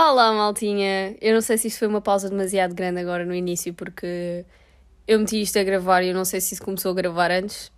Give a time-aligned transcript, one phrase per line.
[0.00, 1.16] Olá, maltinha!
[1.20, 4.46] Eu não sei se isto foi uma pausa demasiado grande agora no início, porque
[5.08, 7.72] eu meti isto a gravar e eu não sei se isso começou a gravar antes.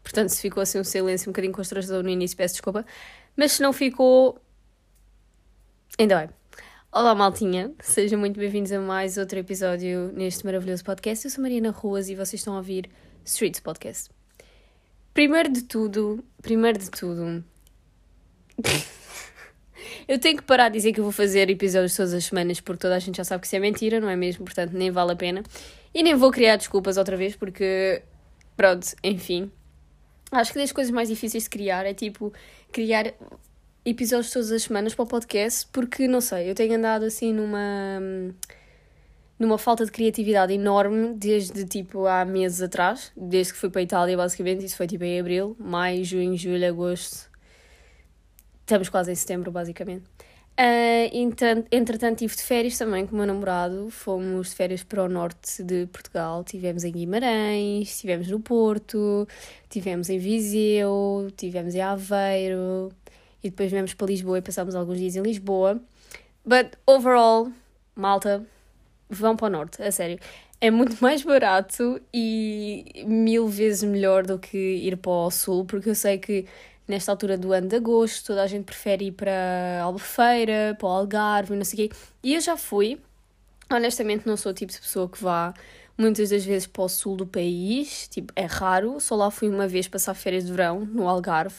[0.00, 2.86] Portanto, se ficou assim um silêncio um bocadinho constrangedor no início, peço desculpa.
[3.36, 4.40] Mas se não ficou.
[5.98, 6.30] Ainda bem.
[6.92, 7.72] Olá, maltinha!
[7.80, 11.24] Sejam muito bem-vindos a mais outro episódio neste maravilhoso podcast.
[11.24, 12.88] Eu sou Mariana Ruas e vocês estão a ouvir
[13.24, 14.10] Streets Podcast.
[15.12, 17.44] Primeiro de tudo, primeiro de tudo.
[20.06, 22.80] Eu tenho que parar de dizer que eu vou fazer episódios todas as semanas porque
[22.80, 24.44] toda a gente já sabe que isso é mentira, não é mesmo?
[24.44, 25.42] Portanto, nem vale a pena.
[25.94, 28.02] E nem vou criar desculpas outra vez porque,
[28.56, 29.50] pronto, enfim.
[30.30, 32.32] Acho que das coisas mais difíceis de criar é tipo
[32.72, 33.14] criar
[33.84, 38.00] episódios todas as semanas para o podcast porque, não sei, eu tenho andado assim numa.
[39.38, 43.84] numa falta de criatividade enorme desde tipo há meses atrás, desde que fui para a
[43.84, 44.64] Itália, basicamente.
[44.64, 47.33] Isso foi tipo em abril, maio, junho, julho, agosto
[48.64, 50.04] Estamos quase em setembro, basicamente.
[50.56, 51.10] Uh,
[51.70, 53.90] entretanto, tive de férias também com o meu namorado.
[53.90, 56.42] Fomos de férias para o norte de Portugal.
[56.42, 59.28] Tivemos em Guimarães, estivemos no Porto,
[59.68, 62.90] tivemos em Viseu, tivemos em Aveiro
[63.42, 65.78] e depois viemos para Lisboa e passámos alguns dias em Lisboa.
[66.42, 67.52] But overall,
[67.94, 68.46] malta,
[69.10, 70.18] vão para o norte, a sério.
[70.60, 75.90] É muito mais barato e mil vezes melhor do que ir para o sul, porque
[75.90, 76.46] eu sei que
[76.86, 80.90] nesta altura do ano de agosto, toda a gente prefere ir para Albufeira, para o
[80.90, 81.96] Algarve, não sei o quê.
[82.22, 83.00] E eu já fui,
[83.72, 85.54] honestamente não sou o tipo de pessoa que vá
[85.96, 89.68] muitas das vezes para o sul do país, tipo, é raro, só lá fui uma
[89.68, 91.56] vez passar férias de verão, no Algarve.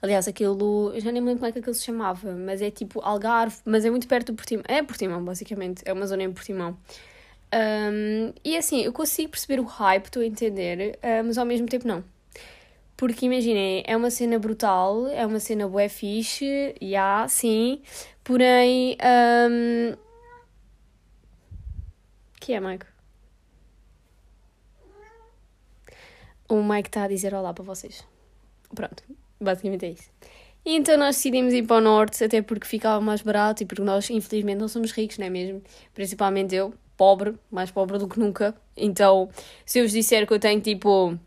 [0.00, 2.70] Aliás, aquilo, eu já nem me lembro como é que aquilo se chamava, mas é
[2.70, 4.64] tipo Algarve, mas é muito perto do Portimão.
[4.68, 6.76] É Portimão, basicamente, é uma zona em Portimão.
[7.54, 11.66] Um, e assim, eu consigo perceber o hype, estou a entender, uh, mas ao mesmo
[11.66, 12.04] tempo não.
[12.96, 17.82] Porque imaginem, é uma cena brutal, é uma cena bué fixe, já, yeah, sim,
[18.22, 18.96] porém.
[19.50, 19.96] Um...
[22.40, 22.86] que é, Mike?
[26.48, 28.04] O Mike está a dizer olá para vocês.
[28.74, 29.02] Pronto,
[29.40, 30.10] basicamente é isso.
[30.64, 33.82] E então nós decidimos ir para o norte, até porque ficava mais barato e porque
[33.82, 35.62] nós, infelizmente, não somos ricos, não é mesmo?
[35.92, 38.54] Principalmente eu, pobre, mais pobre do que nunca.
[38.76, 39.28] Então,
[39.66, 41.18] se eu vos disser que eu tenho tipo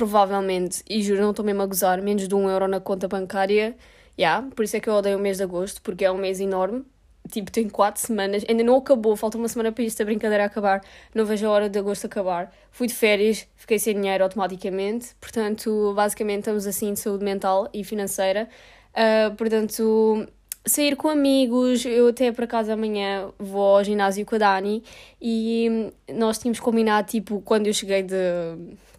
[0.00, 3.76] provavelmente, e juro, não estou mesmo a gozar, menos de um euro na conta bancária.
[4.18, 6.40] Yeah, por isso é que eu odeio o mês de agosto, porque é um mês
[6.40, 6.86] enorme.
[7.30, 10.80] Tipo, tem quatro semanas, ainda não acabou, falta uma semana para isto, a brincadeira acabar.
[11.14, 12.50] Não vejo a hora de agosto acabar.
[12.70, 15.14] Fui de férias, fiquei sem dinheiro automaticamente.
[15.20, 18.48] Portanto, basicamente, estamos assim de saúde mental e financeira.
[18.94, 20.26] Uh, portanto,
[20.64, 24.82] sair com amigos, eu até para casa amanhã vou ao ginásio com a Dani
[25.20, 28.14] e nós tínhamos combinado, tipo, quando eu cheguei de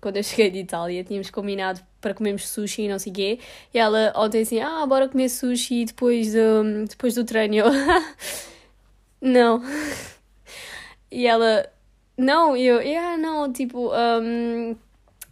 [0.01, 3.39] quando eu cheguei de Itália, tínhamos combinado para comermos sushi e não sei o quê.
[3.71, 7.65] E ela ontem assim, ah, bora comer sushi depois do, depois do treino.
[9.21, 9.61] Não.
[11.13, 11.69] E ela,
[12.17, 13.91] não, e eu, ah, não, tipo,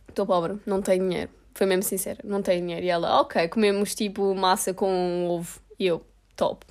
[0.09, 1.31] estou um, pobre, não tenho dinheiro.
[1.53, 2.85] Foi mesmo sincera, não tenho dinheiro.
[2.85, 5.61] E ela, ok, comemos tipo massa com ovo.
[5.79, 6.05] E eu,
[6.39, 6.65] top,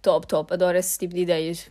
[0.00, 1.68] top, top, adoro esse tipo de ideias.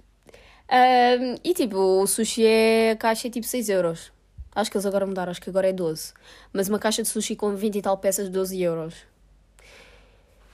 [0.69, 4.11] Um, e tipo, o sushi é, a caixa é tipo 6 euros.
[4.53, 6.13] Acho que eles agora mudaram, acho que agora é 12.
[6.51, 8.95] Mas uma caixa de sushi com 20 e tal peças, 12 euros.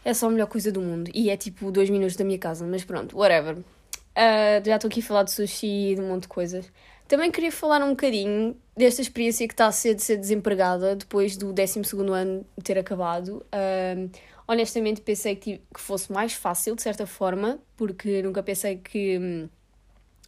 [0.05, 1.09] É só a melhor coisa do mundo.
[1.15, 3.57] E é tipo 2 minutos da minha casa, mas pronto, whatever.
[3.57, 6.71] Uh, já estou aqui a falar de sushi e de um monte de coisas.
[7.07, 11.37] Também queria falar um bocadinho desta experiência que está a ser de ser desempregada depois
[11.37, 11.81] do 12
[12.13, 13.43] ano ter acabado.
[13.47, 14.09] Uh,
[14.47, 19.17] honestamente, pensei que, que fosse mais fácil, de certa forma, porque nunca pensei que.
[19.17, 19.49] Hum,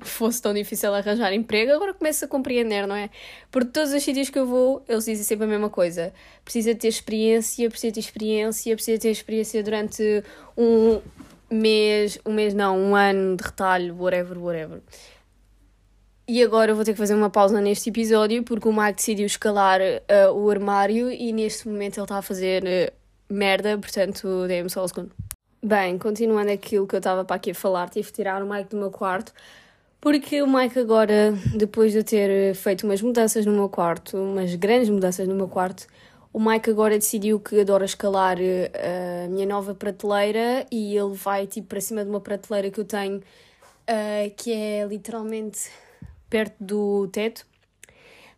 [0.01, 3.09] fosse tão difícil arranjar emprego, agora começo a compreender, não é?
[3.51, 6.13] Porque todos os sítios que eu vou, eles dizem sempre a mesma coisa.
[6.43, 10.23] Precisa ter experiência, precisa ter experiência, precisa ter experiência durante
[10.57, 11.01] um
[11.49, 14.81] mês, um mês não, um ano de retalho, whatever, whatever.
[16.27, 19.25] E agora eu vou ter que fazer uma pausa neste episódio porque o Mike decidiu
[19.25, 22.98] escalar uh, o armário e neste momento ele está a fazer uh,
[23.29, 25.11] merda, portanto, dê-me só um segundo.
[25.61, 28.69] Bem, continuando aquilo que eu estava para aqui a falar, tive de tirar o Mike
[28.69, 29.33] do meu quarto
[30.01, 34.87] porque o Mike agora, depois de ter feito umas mudanças no meu quarto, umas grandes
[34.89, 35.85] mudanças no meu quarto,
[36.31, 41.47] o Mike agora decidiu que adora escalar uh, a minha nova prateleira e ele vai
[41.47, 45.69] tipo para cima de uma prateleira que eu tenho uh, que é literalmente
[46.29, 47.45] perto do teto.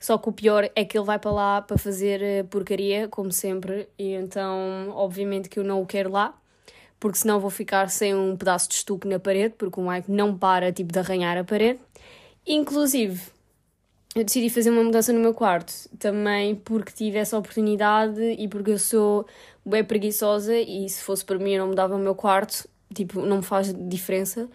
[0.02, 3.32] Só que o pior é que ele vai para lá para fazer eh, porcaria, como
[3.32, 6.36] sempre, e então, obviamente, que eu não o quero lá
[7.02, 10.38] porque senão vou ficar sem um pedaço de estuque na parede, porque o Mike não
[10.38, 11.80] para tipo de arranhar a parede.
[12.46, 13.20] Inclusive,
[14.16, 18.72] eu decidi fazer uma mudança no meu quarto, também porque tive essa oportunidade e porque
[18.72, 19.26] eu sou
[19.66, 23.38] bem preguiçosa e se fosse para mim eu não mudava o meu quarto, tipo, não
[23.38, 24.48] me faz diferença.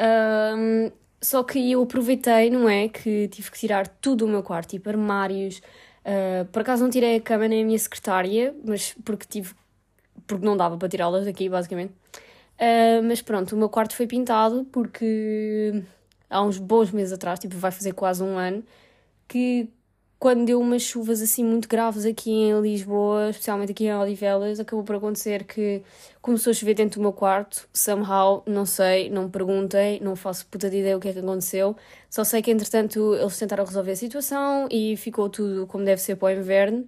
[0.00, 0.90] Um,
[1.22, 2.88] só que eu aproveitei, não é?
[2.88, 5.62] Que tive que tirar tudo do meu quarto, tipo armários.
[6.04, 9.54] Uh, por acaso não tirei a cama nem a minha secretária, mas porque tive.
[10.26, 11.92] porque não dava para tirá-las daqui, basicamente.
[12.58, 15.82] Uh, mas pronto, o meu quarto foi pintado porque
[16.28, 18.64] há uns bons meses atrás, tipo, vai fazer quase um ano,
[19.28, 19.68] que
[20.22, 24.84] quando deu umas chuvas assim muito graves aqui em Lisboa, especialmente aqui em Odivelas, acabou
[24.84, 25.82] por acontecer que
[26.20, 30.46] começou a chover dentro do meu quarto, somehow, não sei, não me perguntem, não faço
[30.46, 31.76] puta de ideia o que é que aconteceu,
[32.08, 36.14] só sei que entretanto eles tentaram resolver a situação e ficou tudo como deve ser
[36.14, 36.86] para o inverno.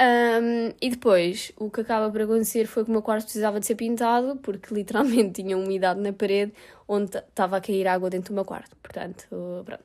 [0.00, 3.66] Um, e depois, o que acaba por acontecer foi que o meu quarto precisava de
[3.66, 6.54] ser pintado, porque literalmente tinha umidade na parede
[6.88, 8.74] onde estava a cair água dentro do meu quarto.
[8.82, 9.26] Portanto,
[9.66, 9.84] pronto.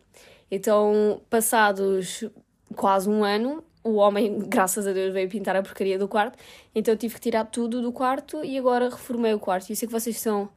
[0.50, 2.24] Então, passados
[2.76, 6.38] quase um ano, o homem, graças a Deus, veio pintar a porcaria do quarto.
[6.74, 9.70] Então eu tive que tirar tudo do quarto e agora reformei o quarto.
[9.70, 10.50] E eu sei que vocês são,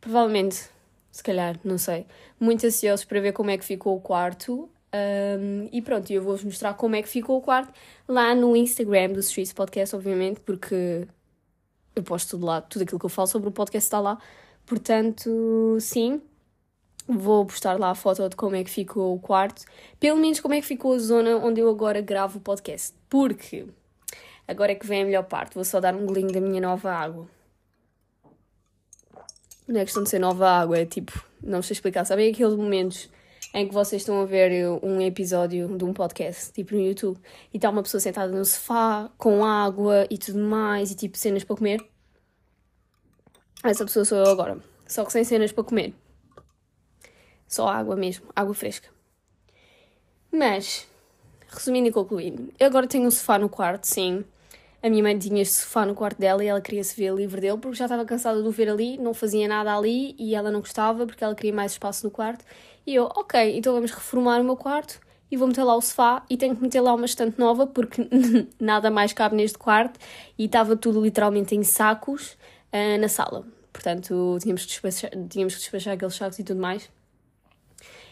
[0.00, 0.68] provavelmente,
[1.10, 2.06] se calhar, não sei,
[2.38, 4.68] muito ansiosos para ver como é que ficou o quarto.
[4.94, 7.72] Um, e pronto, eu vou-vos mostrar como é que ficou o quarto
[8.08, 11.06] lá no Instagram do Streets Podcast, obviamente, porque
[11.94, 14.18] eu posto tudo lá, tudo aquilo que eu falo sobre o podcast está lá.
[14.64, 16.20] Portanto, sim,
[17.08, 19.64] Vou postar lá a foto de como é que ficou o quarto,
[20.00, 22.94] pelo menos como é que ficou a zona onde eu agora gravo o podcast.
[23.08, 23.64] Porque
[24.46, 26.92] agora é que vem a melhor parte, vou só dar um golinho da minha nova
[26.92, 27.28] água.
[29.68, 32.04] Não é questão de ser nova água, é tipo, não sei explicar.
[32.04, 33.08] Sabem aqueles momentos
[33.54, 37.18] em que vocês estão a ver um episódio de um podcast, tipo no YouTube,
[37.54, 41.42] e está uma pessoa sentada no sofá com água e tudo mais, e tipo cenas
[41.42, 41.80] para comer?
[43.64, 45.94] Essa pessoa sou eu agora, só que sem cenas para comer.
[47.46, 48.88] Só água mesmo, água fresca.
[50.32, 50.86] Mas,
[51.48, 54.24] resumindo e concluindo, eu agora tenho um sofá no quarto, sim.
[54.82, 57.40] A minha mãe tinha este sofá no quarto dela e ela queria se ver livre
[57.40, 60.50] dele porque já estava cansada de o ver ali, não fazia nada ali e ela
[60.50, 62.44] não gostava porque ela queria mais espaço no quarto.
[62.86, 65.00] E eu, ok, então vamos reformar o meu quarto
[65.30, 68.08] e vou meter lá o sofá e tenho que meter lá uma estante nova porque
[68.60, 69.98] nada mais cabe neste quarto
[70.38, 72.36] e estava tudo literalmente em sacos
[72.72, 73.44] uh, na sala.
[73.72, 76.88] Portanto, tínhamos que, despachar, tínhamos que despachar aqueles sacos e tudo mais.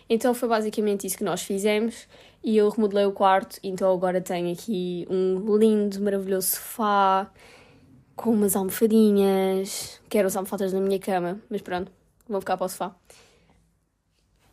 [0.09, 2.07] Então foi basicamente isso que nós fizemos
[2.43, 7.31] e eu remodelei o quarto, então agora tenho aqui um lindo, maravilhoso sofá
[8.15, 10.01] com umas almofadinhas.
[10.09, 11.91] Quero as almofadas na minha cama, mas pronto,
[12.29, 12.95] vou ficar para o sofá.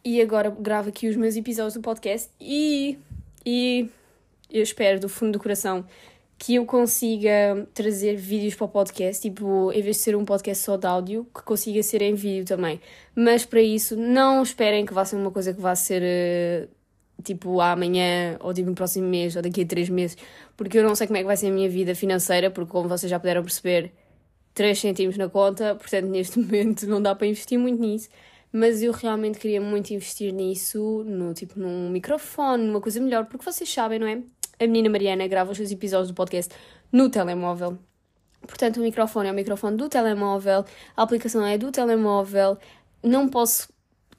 [0.03, 2.97] E agora gravo aqui os meus episódios do podcast e,
[3.45, 3.89] e
[4.50, 5.86] eu espero do fundo do coração
[6.41, 10.63] que eu consiga trazer vídeos para o podcast, tipo, em vez de ser um podcast
[10.63, 12.81] só de áudio, que consiga ser em vídeo também.
[13.13, 16.67] Mas para isso, não esperem que vá ser uma coisa que vá ser uh,
[17.23, 20.17] tipo amanhã, ou tipo no próximo mês, ou daqui a três meses,
[20.57, 22.89] porque eu não sei como é que vai ser a minha vida financeira, porque como
[22.89, 23.91] vocês já puderam perceber,
[24.55, 28.09] 3 cêntimos na conta, portanto neste momento não dá para investir muito nisso.
[28.51, 33.45] Mas eu realmente queria muito investir nisso, no tipo num microfone, numa coisa melhor, porque
[33.45, 34.23] vocês sabem, não é?
[34.61, 36.53] A menina Mariana grava os seus episódios do podcast
[36.91, 37.79] no telemóvel.
[38.41, 40.63] Portanto, o microfone é o microfone do telemóvel,
[40.95, 42.57] a aplicação é do telemóvel.
[43.03, 43.69] Não posso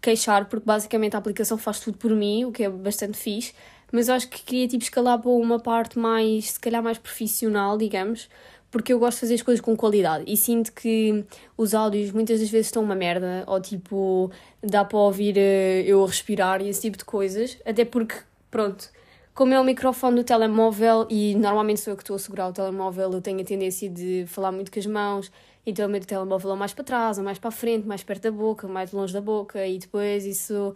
[0.01, 3.55] queixar porque basicamente a aplicação faz tudo por mim, o que é bastante fixe.
[3.93, 7.79] Mas eu acho que queria tipo escalar para uma parte mais, se calhar mais profissional,
[7.79, 8.29] digamos,
[8.71, 11.25] porque eu gosto de fazer as coisas com qualidade e sinto que
[11.57, 14.31] os áudios muitas das vezes estão uma merda, ou tipo,
[14.63, 18.17] dá para ouvir eh, eu respirar e esse tipo de coisas, até porque,
[18.51, 18.91] pronto,
[19.35, 22.53] como é o microfone do telemóvel e normalmente sou eu que estou a segurar o
[22.53, 25.33] telemóvel, eu tenho a tendência de falar muito com as mãos,
[25.65, 28.23] então o meu telemóvel é mais para trás, ou mais para a frente, mais perto
[28.23, 30.75] da boca, mais longe da boca, e depois isso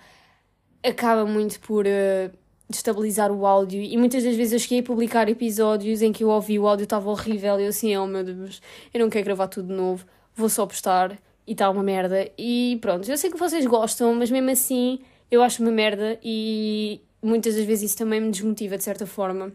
[0.83, 2.31] acaba muito por uh,
[2.69, 3.83] destabilizar o áudio.
[3.83, 6.85] E muitas das vezes eu cheguei a publicar episódios em que eu ouvi o áudio
[6.85, 8.63] estava horrível e eu assim, oh meu Deus,
[8.95, 12.31] eu não quero gravar tudo de novo, vou só postar e está uma merda.
[12.39, 17.01] E pronto, eu sei que vocês gostam, mas mesmo assim eu acho uma merda e
[17.23, 19.53] muitas das vezes isso também me desmotiva de certa forma.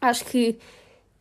[0.00, 0.58] Acho que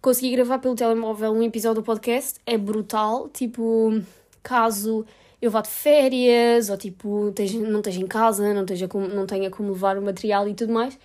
[0.01, 3.29] conseguir gravar pelo telemóvel um episódio do podcast é brutal.
[3.29, 4.01] Tipo,
[4.43, 5.05] caso
[5.41, 7.33] eu vá de férias ou tipo
[7.69, 10.97] não esteja em casa, não, esteja não tenha como levar o material e tudo mais,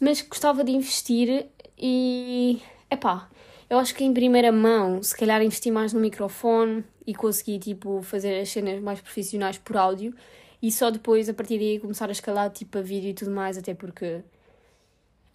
[0.00, 1.46] mas gostava de investir
[1.76, 2.60] e
[2.90, 3.28] epá,
[3.68, 8.02] eu acho que em primeira mão, se calhar investir mais no microfone e conseguir tipo
[8.02, 10.14] fazer as cenas mais profissionais por áudio
[10.62, 13.56] e só depois, a partir daí, começar a escalar tipo a vídeo e tudo mais,
[13.56, 14.22] até porque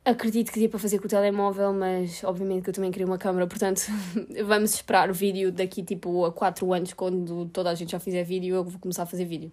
[0.03, 3.17] acredito que dê para fazer com o telemóvel, mas obviamente que eu também queria uma
[3.17, 3.81] câmera, portanto
[4.45, 8.23] vamos esperar o vídeo daqui tipo a 4 anos, quando toda a gente já fizer
[8.23, 9.51] vídeo, eu vou começar a fazer vídeo.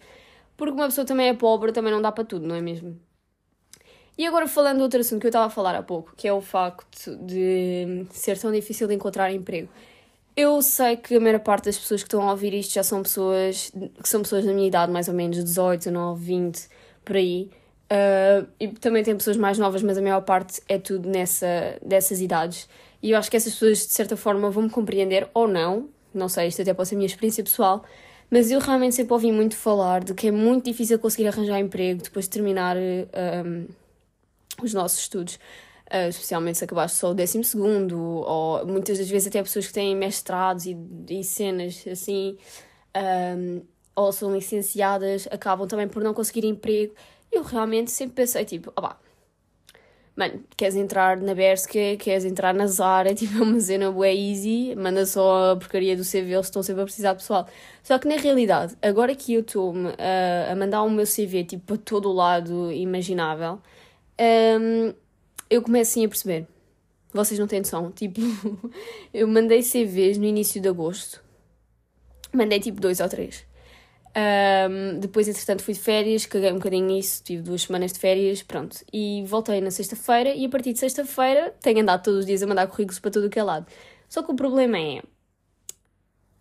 [0.57, 2.99] Porque uma pessoa também é pobre, também não dá para tudo, não é mesmo?
[4.17, 6.33] E agora falando de outro assunto que eu estava a falar há pouco, que é
[6.33, 9.69] o facto de ser tão difícil de encontrar emprego.
[10.36, 13.02] Eu sei que a maior parte das pessoas que estão a ouvir isto já são
[13.02, 13.70] pessoas
[14.02, 16.68] que são pessoas da minha idade, mais ou menos 18, 19, 20,
[17.04, 17.50] por aí.
[17.92, 22.20] Uh, e também tem pessoas mais novas, mas a maior parte é tudo nessa, dessas
[22.22, 22.66] idades.
[23.02, 25.88] E eu acho que essas pessoas, de certa forma, vão me compreender ou não.
[26.14, 27.84] Não sei, isto até pode ser a minha experiência pessoal.
[28.30, 32.02] Mas eu realmente sempre ouvi muito falar de que é muito difícil conseguir arranjar emprego
[32.02, 33.66] depois de terminar um,
[34.62, 35.38] os nossos estudos.
[35.92, 39.75] Uh, especialmente se acabaste só o décimo segundo, ou muitas das vezes até pessoas que
[39.75, 40.75] têm mestrados e,
[41.11, 42.38] e cenas assim,
[43.37, 43.62] um,
[43.94, 46.94] ou são licenciadas, acabam também por não conseguir emprego.
[47.30, 48.96] Eu realmente sempre pensei, tipo, ah
[50.16, 54.75] mano, queres entrar na Berska, queres entrar na Zara, tipo, é uma cena bué easy,
[54.76, 57.46] manda só a porcaria do CV, eles estão sempre a precisar de pessoal.
[57.82, 61.64] Só que na realidade, agora que eu estou-me a, a mandar o meu CV, tipo,
[61.64, 63.58] para todo o lado imaginável,
[64.61, 64.94] um,
[65.52, 66.49] eu começo assim a perceber.
[67.12, 68.21] Vocês não têm noção, tipo,
[69.12, 71.23] eu mandei CVs no início de agosto,
[72.32, 73.44] mandei tipo dois ou três.
[74.16, 78.42] Um, depois, entretanto, fui de férias, caguei um bocadinho nisso, tive duas semanas de férias,
[78.42, 78.78] pronto.
[78.90, 82.47] E voltei na sexta-feira e a partir de sexta-feira tenho andado todos os dias a
[82.47, 83.66] mandar currículos para todo o que é lado.
[84.09, 85.02] Só que o problema é.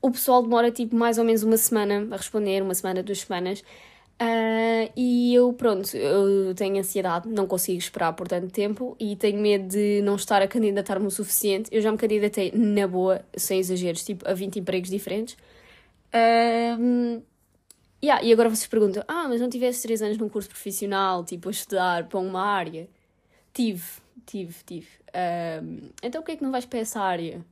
[0.01, 3.61] O pessoal demora tipo mais ou menos uma semana a responder, uma semana, duas semanas.
[4.19, 9.39] Uh, e eu, pronto, eu tenho ansiedade, não consigo esperar por tanto tempo e tenho
[9.41, 11.69] medo de não estar a candidatar-me o suficiente.
[11.71, 15.35] Eu já me candidatei na boa, sem exageros, tipo a 20 empregos diferentes.
[16.13, 17.21] Uh,
[18.03, 21.49] Yeah, e agora vocês perguntam: ah, mas não tiveste 3 anos num curso profissional, tipo,
[21.49, 22.89] a estudar para uma área?
[23.53, 23.83] Tive,
[24.25, 24.87] tive, tive.
[25.63, 27.45] Um, então, o que é que não vais para essa área?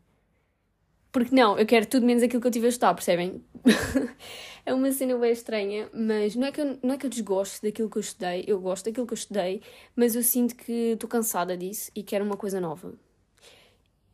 [1.12, 3.44] Porque não, eu quero tudo menos aquilo que eu tive a estudar, percebem?
[4.66, 7.62] é uma cena bem estranha, mas não é, que eu, não é que eu desgosto
[7.62, 9.62] daquilo que eu estudei, eu gosto daquilo que eu estudei,
[9.96, 12.94] mas eu sinto que estou cansada disso e quero uma coisa nova.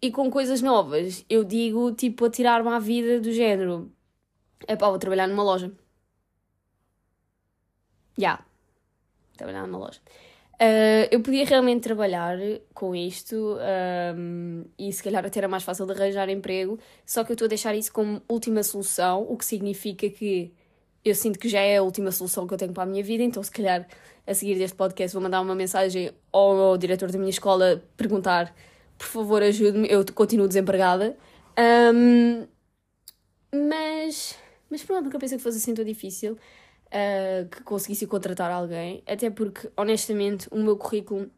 [0.02, 3.92] E com coisas novas, eu digo, tipo, a tirar-me à vida do género:
[4.68, 5.72] é pá, vou trabalhar numa loja
[8.18, 8.22] já.
[8.22, 8.46] Yeah.
[9.38, 10.00] Trabalhar numa loja.
[10.56, 12.38] Uh, eu podia realmente trabalhar
[12.74, 13.58] com isto
[14.16, 17.46] um, e se calhar até era mais fácil de arranjar emprego, só que eu estou
[17.46, 20.54] a deixar isso como última solução, o que significa que
[21.04, 23.22] eu sinto que já é a última solução que eu tenho para a minha vida,
[23.22, 23.86] então se calhar
[24.26, 28.56] a seguir deste podcast vou mandar uma mensagem ao, ao diretor da minha escola perguntar
[28.98, 31.18] por favor ajude-me, eu continuo desempregada.
[31.58, 32.48] Um,
[33.54, 34.36] mas,
[34.70, 36.38] mas pronto, nunca pensei que fosse assim tão difícil
[36.96, 41.30] uh, que conseguisse contratar alguém, até porque, honestamente, o meu currículo.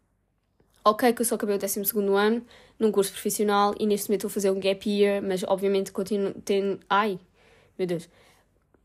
[0.85, 1.81] Ok, que eu só acabei o 12
[2.15, 2.45] ano
[2.79, 6.33] num curso profissional e neste momento estou a fazer um gap year, mas obviamente continuo.
[6.45, 7.19] Tenho, ai,
[7.77, 8.07] meu Deus.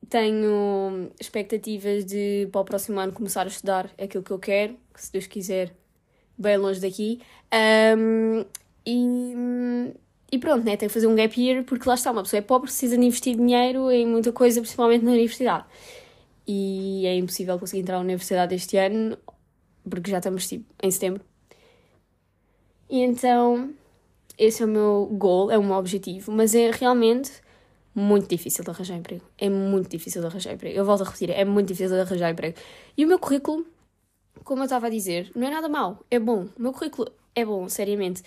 [0.09, 5.00] Tenho expectativas de para o próximo ano começar a estudar aquilo que eu quero, que
[5.00, 5.73] se Deus quiser,
[6.37, 7.21] bem longe daqui.
[7.97, 8.45] Um,
[8.85, 9.95] e,
[10.33, 10.76] e pronto, né?
[10.76, 13.05] tenho que fazer um gap year porque lá está, uma pessoa é pobre, precisa de
[13.07, 15.67] investir dinheiro em muita coisa, principalmente na universidade
[16.47, 19.17] e é impossível conseguir entrar na universidade este ano
[19.89, 21.23] porque já estamos tipo, em setembro.
[22.89, 23.73] E então,
[24.39, 27.33] esse é o meu goal, é o meu objetivo, mas é realmente
[27.95, 29.25] muito difícil de arranjar emprego.
[29.39, 30.77] É muito difícil de arranjar emprego.
[30.77, 32.59] Eu volto a repetir, é muito difícil de arranjar emprego.
[32.97, 33.67] E o meu currículo,
[34.45, 36.49] como eu estava a dizer, não é nada mau, é bom.
[36.57, 38.23] O meu currículo é bom, seriamente.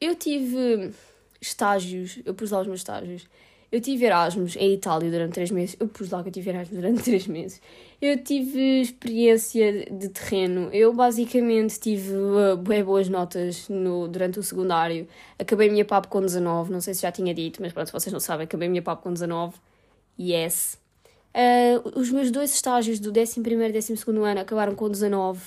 [0.00, 0.92] Eu tive
[1.40, 3.26] estágios, eu pus lá os meus estágios
[3.70, 5.76] eu tive Erasmus em Itália durante três meses.
[5.78, 7.60] Eu pus lá que eu tive Erasmus durante três meses.
[8.00, 10.70] Eu tive experiência de terreno.
[10.72, 15.08] Eu basicamente tive uh, bem boas notas no, durante o secundário.
[15.38, 16.70] Acabei a minha PAP com 19.
[16.70, 19.02] Não sei se já tinha dito, mas pronto, vocês não sabem, acabei a minha PAP
[19.02, 19.54] com 19.
[20.18, 20.78] Yes.
[21.34, 25.40] Uh, os meus dois estágios do 11 e 12 ano acabaram com 19.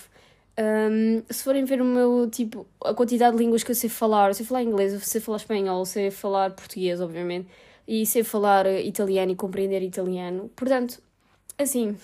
[0.59, 4.29] Um, se forem ver o meu tipo, a quantidade de línguas que eu sei falar,
[4.29, 7.47] eu sei falar inglês, eu sei falar espanhol, eu sei falar português, obviamente
[7.89, 10.51] e sei falar italiano e compreender italiano.
[10.55, 11.01] Portanto,
[11.57, 11.97] assim,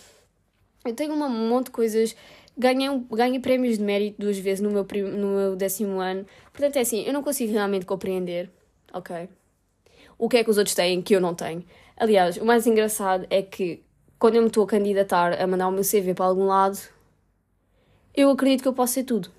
[0.84, 2.16] eu tenho um monte de coisas.
[2.58, 6.26] Ganhei, ganhei prémios de mérito duas vezes no meu, no meu décimo ano.
[6.52, 8.50] Portanto, é assim, eu não consigo realmente compreender,
[8.92, 9.30] ok?
[10.18, 11.64] O que é que os outros têm que eu não tenho.
[11.96, 13.84] Aliás, o mais engraçado é que
[14.18, 16.80] quando eu me estou a candidatar a mandar o meu CV para algum lado,
[18.16, 19.30] eu acredito que eu posso ser tudo.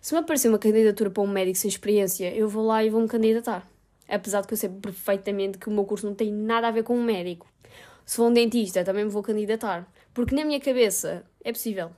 [0.00, 3.00] Se me aparecer uma candidatura para um médico sem experiência, eu vou lá e vou
[3.00, 3.70] me candidatar
[4.10, 6.96] apesar de eu sei perfeitamente que o meu curso não tem nada a ver com
[6.96, 7.46] um médico.
[8.04, 9.86] Se for um dentista, também me vou candidatar.
[10.12, 11.90] Porque na minha cabeça é possível.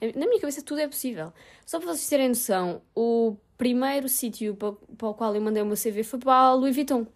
[0.00, 1.32] Na minha cabeça tudo é possível.
[1.64, 5.66] Só para vocês terem noção, o primeiro sítio para, para o qual eu mandei o
[5.66, 7.06] meu CV foi para a Louis Vuitton,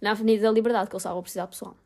[0.00, 1.76] na Avenida da Liberdade, que eles estavam a precisar pessoal.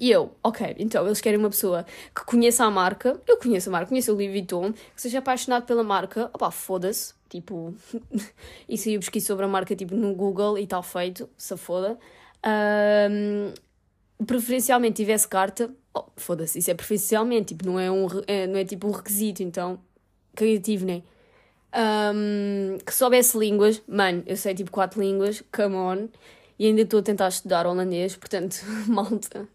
[0.00, 1.84] E eu, ok, então eles querem uma pessoa
[2.16, 5.66] que conheça a marca, eu conheço a marca, conheço o Louis Vuitton, que seja apaixonado
[5.66, 7.74] pela marca, opá, foda-se, tipo,
[8.66, 11.98] isso aí eu pesquisei sobre a marca, tipo, no Google e tal feito, se foda.
[13.12, 13.52] Um,
[14.24, 18.64] preferencialmente tivesse carta, oh, foda-se, isso é preferencialmente, tipo, não é, um, é, não é
[18.64, 19.78] tipo um requisito, então,
[20.34, 21.02] criativo, né?
[22.14, 26.08] Um, que soubesse línguas, mano, eu sei tipo quatro línguas, come on,
[26.58, 28.56] e ainda estou a tentar estudar holandês, portanto,
[28.88, 29.46] malta,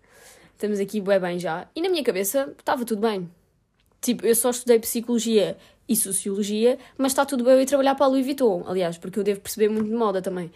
[0.56, 1.68] estamos aqui bem bem já.
[1.76, 3.30] E na minha cabeça estava tudo bem.
[4.02, 5.58] Tipo, eu só estudei psicologia
[5.88, 9.20] e sociologia, mas está tudo bem eu ir trabalhar para a Louis Vuitton, aliás, porque
[9.20, 10.52] eu devo perceber muito de moda também.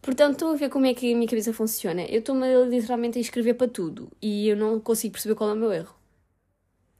[0.00, 2.02] Portanto, estou a ver como é que a minha cabeça funciona.
[2.02, 5.56] Eu estou-me literalmente a inscrever para tudo e eu não consigo perceber qual é o
[5.56, 5.94] meu erro.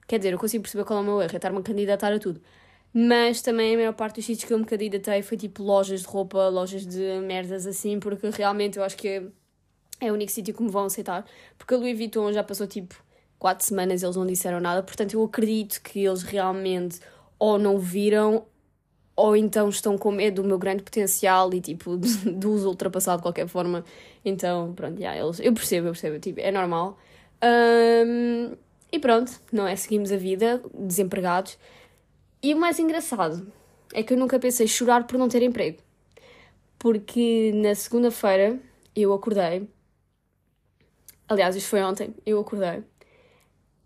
[0.06, 2.18] Quer dizer, eu consigo perceber qual é o meu erro, é estar-me a candidatar a
[2.18, 2.40] tudo.
[2.94, 6.06] Mas também a maior parte dos sítios que eu me candidatei foi tipo lojas de
[6.06, 9.30] roupa, lojas de merdas assim, porque realmente eu acho que
[10.02, 11.24] é o único sítio que me vão aceitar.
[11.56, 12.94] Porque a Louis Vuitton já passou tipo
[13.38, 17.00] quatro semanas eles não disseram nada, portanto eu acredito que eles realmente
[17.38, 18.44] ou não viram
[19.16, 23.22] ou então estão com medo do meu grande potencial e tipo de os ultrapassar de
[23.22, 23.84] qualquer forma.
[24.24, 26.98] Então, pronto, yeah, eles, eu percebo, eu percebo, tipo, é normal.
[27.42, 28.56] Um,
[28.90, 29.74] e pronto, não é?
[29.76, 31.58] Seguimos a vida, desempregados.
[32.42, 33.46] E o mais engraçado
[33.92, 35.78] é que eu nunca pensei chorar por não ter emprego.
[36.78, 38.58] Porque na segunda-feira
[38.94, 39.68] eu acordei.
[41.32, 42.84] Aliás, isto foi ontem, eu acordei.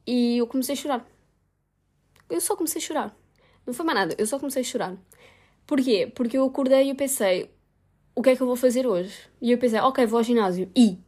[0.05, 1.07] E eu comecei a chorar.
[2.29, 3.17] Eu só comecei a chorar.
[3.65, 4.97] Não foi mais nada, eu só comecei a chorar.
[5.65, 6.11] Porquê?
[6.13, 7.49] Porque eu acordei e eu pensei,
[8.17, 9.15] o que é que eu vou fazer hoje?
[9.41, 10.69] E eu pensei, ok, vou ao ginásio.
[10.75, 10.99] E?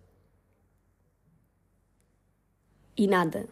[2.97, 3.49] E nada.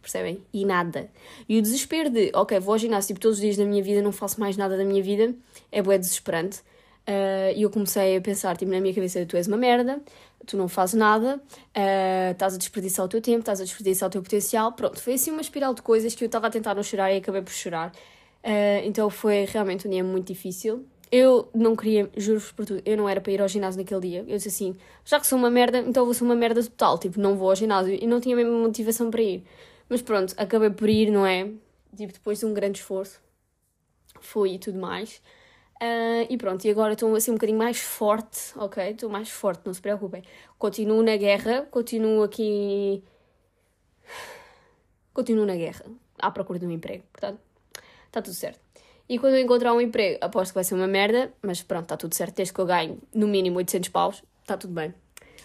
[0.00, 0.46] Percebem?
[0.52, 1.10] E nada.
[1.48, 4.00] E o desespero de, ok, vou ao ginásio tipo, todos os dias da minha vida,
[4.00, 5.34] não faço mais nada da minha vida,
[5.72, 6.60] é bué desesperante.
[7.02, 10.00] Uh, e eu comecei a pensar, tipo, na minha cabeça, tu és uma merda,
[10.46, 14.12] tu não fazes nada, uh, estás a desperdiçar o teu tempo, estás a desperdiçar o
[14.12, 14.72] teu potencial.
[14.72, 17.18] Pronto, foi assim uma espiral de coisas que eu estava a tentar não chorar e
[17.18, 17.92] acabei por chorar.
[18.44, 20.84] Uh, então foi realmente um dia muito difícil.
[21.10, 24.24] Eu não queria, juro-vos por tudo, eu não era para ir ao ginásio naquele dia.
[24.26, 26.98] Eu disse assim, já que sou uma merda, então vou ser uma merda total.
[26.98, 27.94] Tipo, não vou ao ginásio.
[27.94, 29.44] E não tinha mesmo motivação para ir.
[29.90, 31.50] Mas pronto, acabei por ir, não é?
[31.94, 33.20] Tipo, depois de um grande esforço.
[34.20, 35.20] Fui e tudo mais.
[35.82, 38.90] Uh, e pronto, e agora estou assim um bocadinho mais forte, ok?
[38.90, 40.22] Estou mais forte, não se preocupem.
[40.56, 43.02] Continuo na guerra, continuo aqui.
[45.12, 45.84] Continuo na guerra,
[46.18, 47.40] à procura de um emprego, portanto
[48.06, 48.60] está tudo certo.
[49.08, 51.96] E quando eu encontrar um emprego, aposto que vai ser uma merda, mas pronto, está
[51.96, 52.36] tudo certo.
[52.36, 54.94] Desde que eu ganho no mínimo 800 paus, está tudo bem.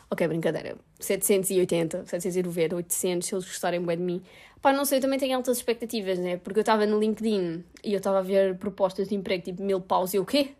[0.09, 0.77] Ok, brincadeira.
[0.99, 4.21] 780, 790, 800, se eles gostarem bem de mim.
[4.61, 6.37] Pá, não sei, eu também tenho altas expectativas, né?
[6.37, 9.81] Porque eu estava no LinkedIn e eu estava a ver propostas de emprego tipo mil
[9.81, 10.51] paus e o quê?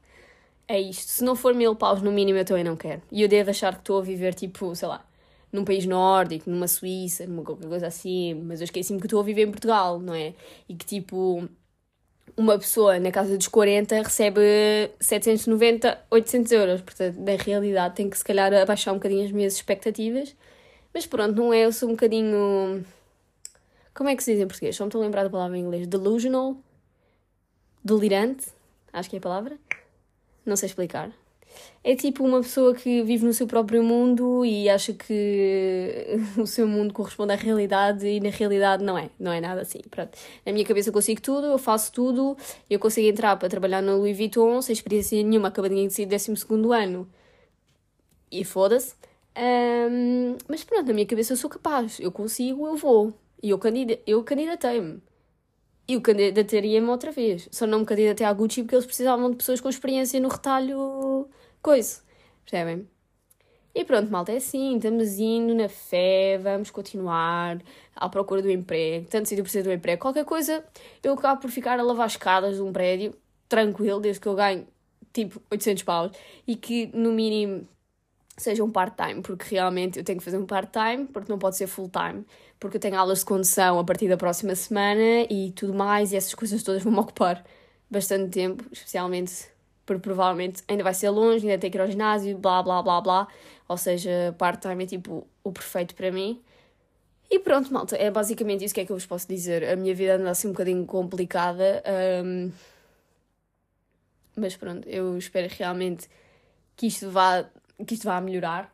[0.68, 1.10] É isto.
[1.10, 3.02] Se não for mil paus no mínimo, eu também não quero.
[3.12, 5.06] E eu devo achar que estou a viver tipo, sei lá,
[5.52, 8.34] num país nórdico, numa Suíça, numa qualquer coisa assim.
[8.36, 10.34] Mas eu esqueci-me que estou a viver em Portugal, não é?
[10.70, 11.48] E que tipo
[12.38, 14.42] uma pessoa na casa dos 40 recebe
[15.00, 16.82] 790, 800 euros.
[16.82, 20.36] Portanto, na realidade, tenho que se calhar abaixar um bocadinho as minhas expectativas.
[20.94, 21.66] Mas pronto, não é?
[21.66, 22.86] Eu sou um bocadinho.
[23.94, 24.76] Como é que se diz em português?
[24.76, 25.88] Só me estou a lembrar da palavra em inglês.
[25.88, 26.56] Delusional?
[27.84, 28.46] Delirante?
[28.94, 29.58] Acho que é a palavra.
[30.46, 31.12] Não sei explicar
[31.84, 36.68] é tipo uma pessoa que vive no seu próprio mundo e acha que o seu
[36.68, 39.80] mundo corresponde à realidade e na realidade não é, não é nada assim.
[39.90, 40.18] Pronto.
[40.46, 42.36] Na minha cabeça eu consigo tudo, eu faço tudo,
[42.70, 46.34] eu consigo entrar para trabalhar no Louis Vuitton sem experiência nenhuma, acabadinha de sair 12
[46.74, 47.08] ano
[48.32, 48.94] e foda-se.
[49.38, 53.14] Um, mas pronto, na minha cabeça eu sou capaz, eu consigo, eu vou.
[53.42, 55.02] E eu, candida eu candidatei-me.
[55.88, 57.48] E eu candidateria-me outra vez.
[57.52, 61.30] Só não me candidatei à Gucci porque eles precisavam de pessoas com experiência no retalho
[61.62, 62.02] coisa.
[62.44, 62.88] Percebem?
[63.78, 67.62] E pronto, malta, é assim, estamos indo na fé, vamos continuar
[67.96, 70.66] à procura do emprego, tanto se eu preciso do emprego, qualquer coisa,
[71.04, 73.14] eu acabo por ficar a lavar escadas de um prédio,
[73.48, 74.68] tranquilo, desde que eu ganho
[75.14, 76.12] tipo 800 paus
[76.48, 77.68] e que no mínimo
[78.36, 81.68] seja um part-time, porque realmente eu tenho que fazer um part-time, porque não pode ser
[81.68, 82.26] full-time,
[82.60, 86.16] porque eu tenho aulas de condução a partir da próxima semana e tudo mais, e
[86.16, 87.44] essas coisas todas vão-me ocupar
[87.90, 89.48] bastante tempo, especialmente
[89.88, 93.02] porque provavelmente ainda vai ser longe, ainda tem que ir ao ginásio, blá blá blá
[93.02, 93.28] blá.
[93.68, 96.42] Ou seja, part-time é tipo o perfeito para mim.
[97.32, 99.64] E pronto, malta, é basicamente isso que é que eu vos posso dizer.
[99.64, 101.82] A minha vida anda assim um bocadinho complicada.
[102.24, 102.52] Um...
[104.36, 106.10] Mas pronto, eu espero realmente
[106.76, 107.46] que isto vá,
[107.86, 108.72] que isto vá melhorar.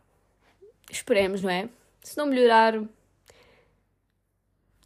[0.92, 1.70] Esperemos, não é?
[2.02, 2.82] Se não melhorar,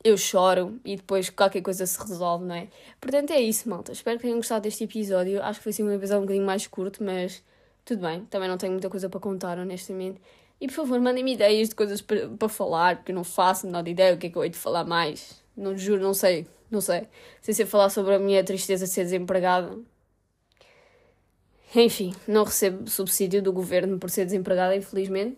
[0.03, 2.67] eu choro e depois qualquer coisa se resolve, não é?
[2.99, 3.91] Portanto, é isso, malta.
[3.91, 5.41] Espero que tenham gostado deste episódio.
[5.41, 7.43] Acho que foi assim um episódio um bocadinho mais curto, mas
[7.83, 8.25] tudo bem.
[8.25, 10.21] Também não tenho muita coisa para contar, honestamente.
[10.59, 13.87] E por favor, mandem-me ideias de coisas para, para falar, porque eu não faço menor
[13.87, 15.41] ideia o que é que eu hei de falar mais.
[15.55, 17.07] Não juro, não sei, não sei.
[17.41, 19.77] Sem ser falar sobre a minha tristeza de ser desempregada.
[21.75, 25.37] Enfim, não recebo subsídio do governo por ser desempregada, infelizmente.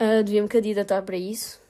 [0.00, 1.63] Uh, Devia-me candidatar para isso.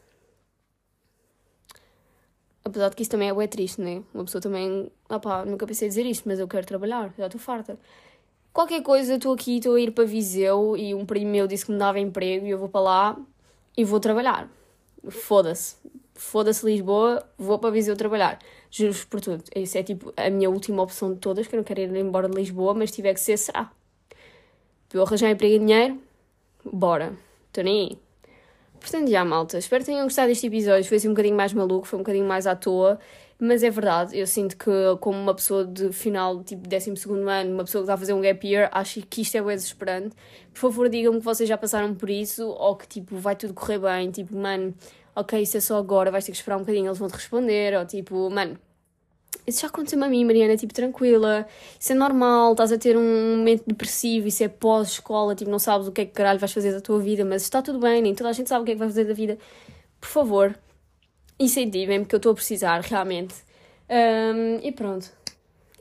[2.65, 4.03] Apesar de que isso também é bem triste, né?
[4.15, 4.91] Uma pessoa também.
[5.09, 7.79] Ah pá, nunca pensei dizer isto, mas eu quero trabalhar, já estou farta.
[8.53, 11.73] Qualquer coisa, estou aqui, estou a ir para Viseu e um primo meu disse que
[11.73, 13.17] me dava emprego e eu vou para lá
[13.77, 14.49] e vou trabalhar.
[15.09, 15.77] Foda-se.
[16.15, 18.39] Foda-se Lisboa, vou para Viseu trabalhar.
[18.71, 19.45] Juro-vos por tudo.
[19.55, 22.29] Isso é tipo a minha última opção de todas, que eu não quero ir embora
[22.29, 23.71] de Lisboa, mas tiver que ser, será.
[24.89, 26.01] Para eu arranjar emprego e dinheiro,
[26.65, 27.13] bora.
[27.49, 28.04] Estou nem aí.
[28.81, 30.85] Portanto, já, malta, espero que tenham gostado deste episódio.
[30.85, 32.99] Foi assim um bocadinho mais maluco, foi um bocadinho mais à toa,
[33.39, 34.17] mas é verdade.
[34.19, 36.91] Eu sinto que, como uma pessoa de final, tipo 12
[37.29, 39.57] ano, uma pessoa que está a fazer um gap year, acho que isto é bem
[39.57, 40.15] desesperante.
[40.53, 43.79] Por favor, digam-me que vocês já passaram por isso ou que, tipo, vai tudo correr
[43.79, 44.11] bem.
[44.11, 44.75] Tipo, mano,
[45.17, 47.79] ok, isso é só agora, vais ter que esperar um bocadinho, eles vão te responder.
[47.79, 48.59] Ou tipo, mano,
[49.47, 51.47] isso já aconteceu-me a mim, Mariana, tipo, tranquila,
[51.79, 55.87] isso é normal, estás a ter um momento depressivo, isso é pós-escola, tipo, não sabes
[55.87, 58.15] o que é que caralho vais fazer da tua vida, mas está tudo bem, nem
[58.15, 59.39] toda a gente sabe o que é que vai fazer da vida.
[60.01, 60.59] Por favor,
[61.39, 63.35] incentivem-me, que eu estou a precisar, realmente.
[63.89, 65.11] Um, e pronto.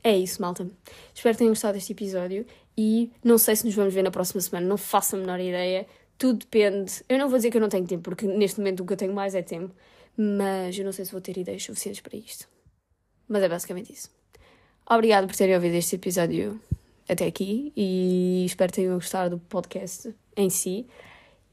[0.04, 0.68] É isso, malta.
[1.14, 2.46] Espero que tenham gostado deste episódio
[2.78, 5.88] e não sei se nos vamos ver na próxima semana, não faço a menor ideia.
[6.18, 7.04] Tudo depende.
[7.08, 8.98] Eu não vou dizer que eu não tenho tempo, porque neste momento o que eu
[8.98, 9.74] tenho mais é tempo,
[10.18, 12.53] mas eu não sei se vou ter ideias suficientes para isto.
[13.34, 14.12] Mas é basicamente isso.
[14.88, 16.62] Obrigada por terem ouvido este episódio
[17.10, 20.86] até aqui e espero que tenham gostado do podcast em si.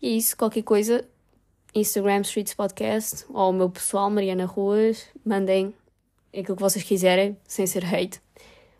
[0.02, 1.02] E isso, qualquer coisa,
[1.74, 5.74] Instagram Streets Podcast ou o meu pessoal, Mariana Ruas, mandem
[6.38, 8.20] aquilo que vocês quiserem, sem ser hate.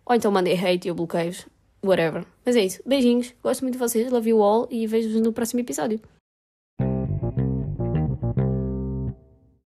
[0.05, 1.35] Ou então mandem hate e eu bloqueio
[1.83, 2.27] whatever.
[2.45, 2.83] Mas é isso.
[2.85, 5.99] Beijinhos, gosto muito de vocês, love you all e vejo-vos no próximo episódio.